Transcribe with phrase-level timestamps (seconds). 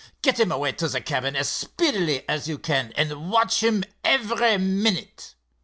[0.23, 4.57] Get him away to the cabin as speedily as you can, and watch him every
[4.57, 5.35] minute.